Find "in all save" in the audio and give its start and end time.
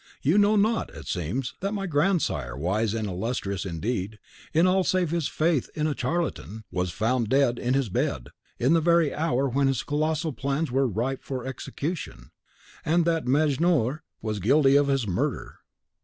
4.51-5.11